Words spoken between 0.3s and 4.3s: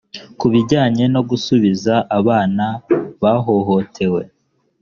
ku bijyanye no gusubiza abana bahohotewe